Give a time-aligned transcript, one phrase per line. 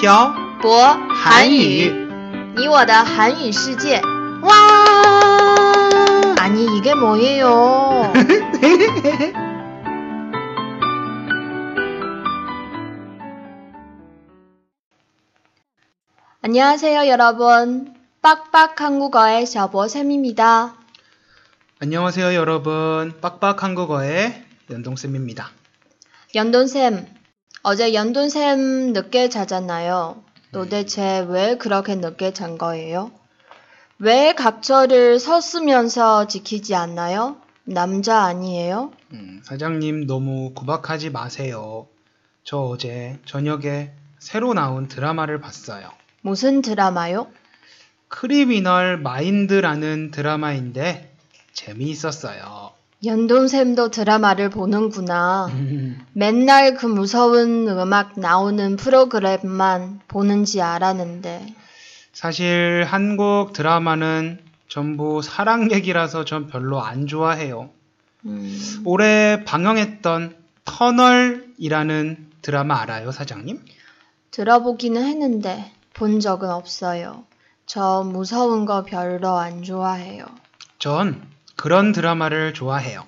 [0.00, 2.08] 漂博韩韩语，语。
[2.56, 4.00] 你我的韩语世界。
[4.42, 4.54] 와!
[6.38, 8.12] 아니 이게 뭐예요?
[16.42, 17.94] 안녕하세요 여러분.
[18.22, 20.74] 빡빡 한국어의 셔보쌤입니다.
[21.78, 23.20] 안녕하세요, 여러분.
[23.20, 25.50] 빡빡 한국어의 연동쌤입니다.
[26.34, 27.06] 연돈쌤,
[27.63, 30.23] 어제 연돈쌤 늦게 자잖아요.
[30.51, 33.11] 도대체 왜 그렇게 늦게 잔 거예요?
[33.99, 37.37] 왜 각처를 섰으면서 지키지 않나요?
[37.63, 38.91] 남자 아니에요?
[39.13, 41.87] 음, 사장님 너무 구박하지 마세요.
[42.43, 45.89] 저 어제 저녁에 새로 나온 드라마를 봤어요.
[46.21, 47.27] 무슨 드라마요?
[48.07, 51.15] 크리미널 마인드라는 드라마인데
[51.53, 52.60] 재미있었어요.
[53.03, 55.47] 연돈쌤도 드라마를 보는구나.
[56.13, 61.55] 맨날 그 무서운 음악 나오는 프로그램만 보는지 알았는데.
[62.13, 67.69] 사실 한국 드라마는 전부 사랑 얘기라서 전 별로 안 좋아해요.
[68.25, 73.59] 음, 올해 방영했던 터널이라는 드라마 알아요, 사장님?
[74.29, 77.23] 들어보기는 했는데 본 적은 없어요.
[77.65, 80.25] 저 무서운 거 별로 안 좋아해요.
[80.77, 81.21] 전
[81.55, 83.03] 그런 드라마를 좋아해요.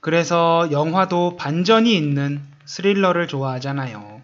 [0.00, 4.22] 그래서 영화도 반전이 있는 스릴러를 좋아하잖아요.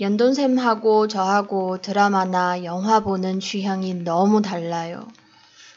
[0.00, 5.06] 연돈쌤하고 저하고 드라마나 영화 보는 취향이 너무 달라요.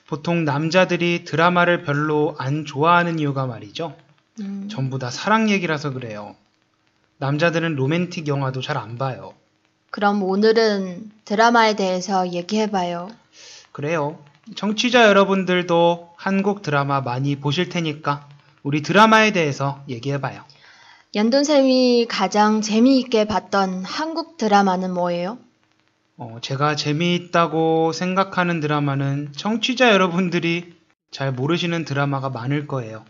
[0.07, 3.95] 보통 남자들이 드라마를 별로 안 좋아하는 이유가 말이죠.
[4.39, 6.35] 음, 전부 다 사랑 얘기라서 그래요.
[7.17, 9.33] 남자들은 로맨틱 영화도 잘 안 봐요.
[9.91, 13.09] 그럼 오늘은 드라마에 대해서 얘기해봐요.
[13.71, 14.19] 그래요.
[14.55, 18.27] 청취자 여러분들도 한국 드라마 많이 보실 테니까
[18.63, 20.43] 우리 드라마에 대해서 얘기해봐요.
[21.15, 25.37] 연돈쌤이 가장 재미있게 봤던 한국 드라마는 뭐예요?
[26.17, 30.75] 어, 제가 재미있다고 생각하는 드라마는 청취자 여러분들이
[31.11, 33.05] 잘 모르시는 드라마가 많을 거예요.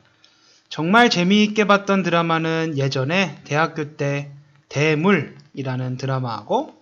[0.69, 4.31] 정말 재미있게 봤던 드라마는 예전에 대학교 때
[4.69, 6.75] 대물이라는 드라마하고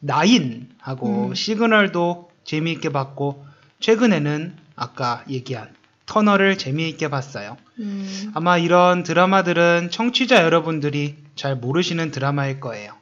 [0.00, 1.34] 나인하고 음.
[1.34, 3.45] 시그널도 재미있게 봤고
[3.80, 5.74] 최근에는 아까 얘기한
[6.06, 7.56] 터널을 재미있게 봤어요.
[7.78, 12.94] 음, 아마 이런 드라마들은 청취자 여러분들이 잘 모르시는 드라마일 거예요.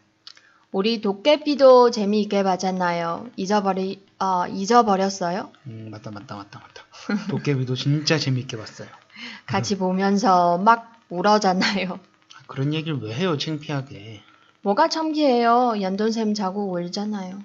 [0.72, 3.28] 우리 도깨비도 재미있게 봤잖아요.
[3.36, 5.52] 잊어버리, 어, 잊어버렸어요?
[5.66, 7.28] 음, 맞다, 맞다, 맞다, 맞다.
[7.28, 8.88] 도깨비도 진짜 재밌게 봤어요.
[9.46, 12.00] 같이 보면서 막 울어잖아요.
[12.48, 14.22] 그런 얘기를 왜 해요, 창피하게.
[14.62, 15.74] 뭐가 창피해요?
[15.80, 17.40] 연돈쌤 자고 울잖아요.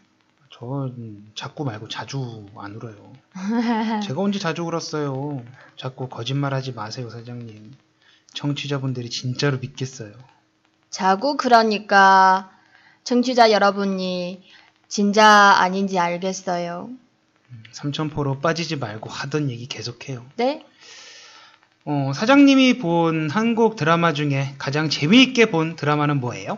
[0.52, 3.14] 저 음, 자꾸 말고 자주 안 울어요.
[4.04, 5.44] 제가 언제 자주 울었어요.
[5.78, 7.74] 자꾸 거짓말하지 마세요, 사장님.
[8.34, 10.14] 청취자분들이 진짜로 믿겠어요.
[10.90, 12.52] 자고 그러니까
[13.04, 14.44] 청취자 여러분이
[14.88, 16.90] 진짜 아닌지 알겠어요.
[17.72, 20.26] 삼천포로 빠지지 말고 하던 얘기 계속해요.
[20.36, 20.66] 네?
[21.86, 26.58] 어, 사장님이 본 한국 드라마 중에 가장 재미있게 본 드라마는 뭐예요?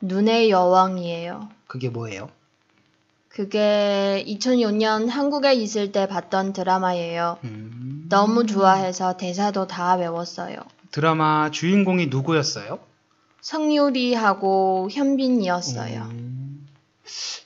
[0.00, 1.50] 눈의 여왕이에요.
[1.66, 2.30] 그게 뭐예요?
[3.30, 7.38] 그게 2006년 한국에 있을 때 봤던 드라마예요.
[7.44, 10.56] 음, 너무 좋아해서 대사도 다 외웠어요.
[10.90, 12.80] 드라마 주인공이 누구였어요?
[13.40, 16.08] 성유리하고 현빈이었어요.
[16.10, 16.66] 음,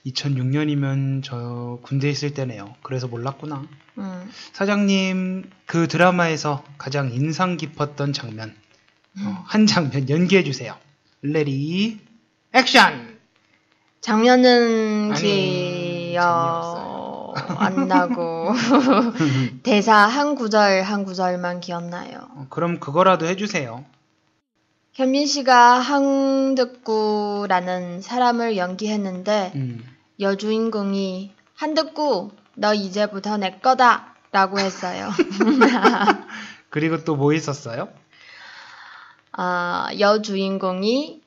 [0.07, 2.75] 2006년이면 저 군대 있을 때네요.
[2.83, 3.63] 그래서 몰랐구나.
[3.99, 8.57] 음, 사장님 그 드라마에서 가장 인상 깊었던 장면
[9.19, 10.77] 어, 한 장면 연기해 주세요.
[11.21, 12.01] ready
[12.55, 13.14] action.
[15.13, 18.53] 아니, 기억 안 나고
[19.65, 22.29] 대사 한 구절 한 구절만 기억나요.
[22.37, 23.85] 어, 그럼 그거라도 해주세요.
[24.93, 27.01] 현민 씨가 한득구라는
[28.03, 29.85] 사람을 연기했는데 음,
[30.21, 35.09] 여주인공이 한득구 너 이제부터 내 거다 라고 했어요.
[36.71, 37.89] 그리고 또 뭐 있었어요?
[39.33, 41.24] 아, 여주인공이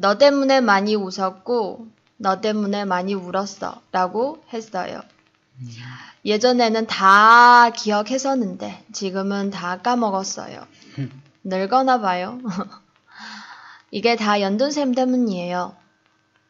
[0.00, 1.86] 너 때문에 많이 웃었고
[2.16, 5.00] 너 때문에 많이 울었어 라고 했어요.
[6.24, 10.66] 예전에는 다 기억했었는데 지금은 다 까먹었어요.
[11.44, 12.38] 늙었나 봐요.
[13.90, 15.74] 이게 다 연돈쌤 때문이에요.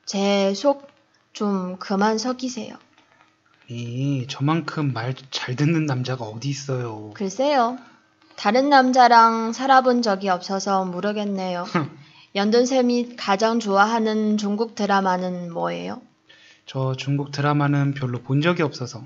[0.07, 0.89] 제 속
[1.33, 2.75] 좀 그만 썩이세요.
[3.69, 7.11] 이 저만큼 말 잘 듣는 남자가 어디 있어요?
[7.15, 7.79] 글쎄요.
[8.37, 11.65] 다른 남자랑 살아본 적이 없어서 모르겠네요.
[12.35, 16.01] 연돈쌤이 가장 좋아하는 중국 드라마는 뭐예요?
[16.65, 19.05] 저 중국 드라마는 별로 본 적이 없어서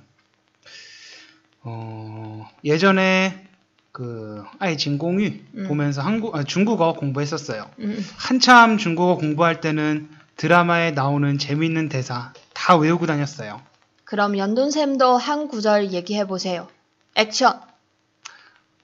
[1.63, 3.47] 어, 예전에
[3.93, 5.69] 그 아이진공유 음.
[5.69, 7.71] 보면서 한국 아, 중국어 공부했었어요.
[7.79, 13.63] 음, 한참 중국어 공부할 때는 드라마에 나오는 재밌는 대사 다 외우고 다녔어요.
[14.05, 16.69] 그럼 연돈쌤도 한 구절 얘기해 보세요.
[17.15, 17.61] 액션!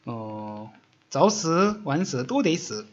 [0.07, 0.73] 어,
[1.11, 2.87] 早死, 晚死, 都得死.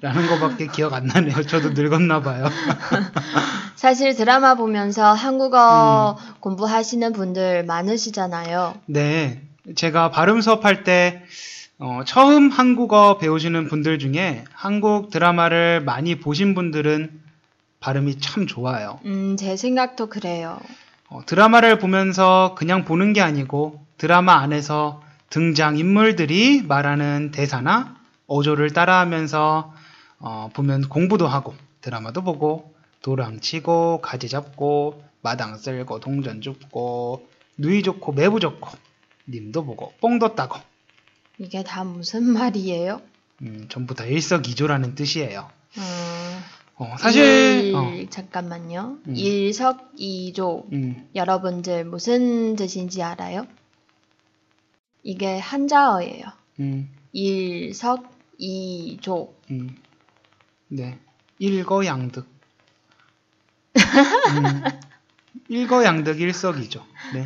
[0.00, 1.42] 라는 거밖에 기억 안 나네요.
[1.42, 2.44] 저도 늙었나 봐요.
[3.76, 8.74] 사실 드라마 보면서 한국어 공부하시는 분들 많으시잖아요.
[8.86, 9.42] 네.
[9.74, 11.22] 제가 발음 수업할 때
[11.78, 17.20] 어, 처음 한국어 배우시는 분들 중에 한국 드라마를 많이 보신 분들은
[17.80, 19.00] 발음이 참 좋아요.
[19.04, 20.60] 음, 제 생각도 그래요.
[21.08, 29.74] 어, 드라마를 보면서 그냥 보는 게 아니고 드라마 안에서 등장 인물들이 말하는 대사나 어조를 따라하면서
[30.18, 37.28] 어, 보면 공부도 하고 드라마도 보고 도랑 치고 가지 잡고 마당 쓸고 동전 줍고
[37.58, 38.70] 누이 좋고 매부 좋고
[39.28, 40.58] 님도 보고 뽕도 따고
[41.38, 43.00] 이게 다 무슨 말이에요?
[43.42, 45.48] 음, 전부 다 일석이조라는 뜻이에요.
[45.78, 46.40] 음,
[46.76, 47.24] 어, 사실
[47.64, 48.98] 일, 어, 잠깐만요.
[49.06, 49.16] 음.
[49.16, 50.66] 일석이조.
[50.72, 53.46] 음, 여러분들 무슨 뜻인지 알아요?
[55.02, 56.24] 이게 한자어예요.
[56.60, 58.11] 음, 일석
[58.42, 59.32] 이조.
[59.52, 59.76] 음,
[60.66, 60.98] 네,
[61.38, 62.26] 일거양득.
[63.76, 64.62] 음,
[65.48, 66.84] 일거양득 일석이조.
[67.14, 67.24] 네.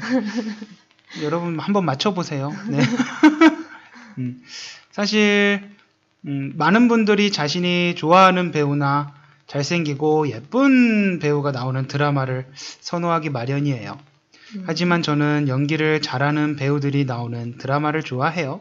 [1.23, 2.53] 여러분 한번 맞춰보세요.
[2.69, 2.81] 네.
[4.19, 4.43] 음,
[4.91, 5.71] 사실
[6.27, 9.15] 음, 많은 분들이 자신이 좋아하는 배우나
[9.47, 13.99] 잘생기고 예쁜 배우가 나오는 드라마를 선호하기 마련이에요.
[14.57, 18.61] 음, 하지만 저는 연기를 잘하는 배우들이 나오는 드라마를 좋아해요.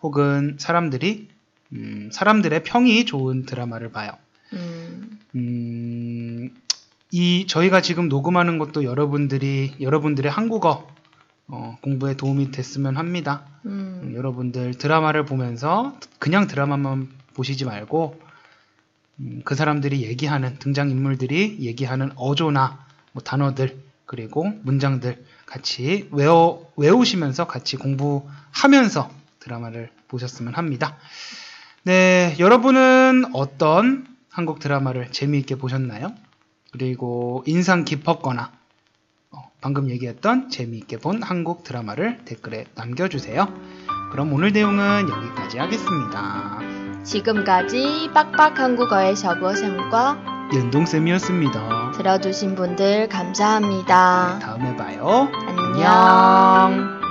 [0.00, 1.32] 혹은 사람들이
[1.72, 4.12] 음, 사람들의 평이 좋은 드라마를 봐요.
[4.52, 6.50] 음, 음,
[7.10, 10.88] 이 저희가 지금 녹음하는 것도 여러분들이 여러분들의 한국어
[11.48, 13.44] 어, 공부에 도움이 됐으면 합니다.
[13.66, 18.20] 음, 음, 여러분들 드라마를 보면서 그냥 드라마만 보시지 말고
[19.20, 23.76] 음, 그 사람들이 얘기하는 등장 인물들이 얘기하는 어조나 뭐 단어들
[24.06, 29.10] 그리고 문장들 같이 외워 외우시면서 같이 공부하면서
[29.40, 30.96] 드라마를 보셨으면 합니다.
[31.84, 36.12] 네, 여러분은 어떤 한국 드라마를 재미있게 보셨나요?
[36.70, 38.52] 그리고 인상 깊었거나
[39.32, 43.48] 어, 방금 얘기했던 재미있게 본 한국 드라마를 댓글에 남겨주세요.
[44.12, 46.60] 그럼 오늘 내용은 여기까지 하겠습니다.
[47.02, 51.92] 지금까지 빡빡 한국어의 셔보쌤과 연동쌤이었습니다.
[51.92, 54.38] 들어주신 분들 감사합니다.
[54.40, 55.28] 다음에 봐요.
[55.48, 57.01] 안녕.